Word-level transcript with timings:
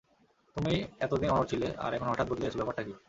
তুমি 0.55 0.73
এতদিন 0.99 1.29
অনড় 1.29 1.47
ছিলে 1.47 1.67
আর 1.77 1.91
এখন 1.93 2.07
হঠাৎ 2.09 2.27
বদলে 2.29 2.45
গেছ, 2.45 2.55
ব্যাপারটা 2.57 2.83
কী? 2.83 2.93